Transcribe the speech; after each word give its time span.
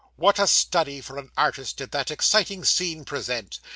What 0.15 0.39
a 0.39 0.47
study 0.47 0.99
for 0.99 1.19
an 1.19 1.29
artist 1.37 1.77
did 1.77 1.91
that 1.91 2.09
exciting 2.09 2.65
scene 2.65 3.05
present! 3.05 3.59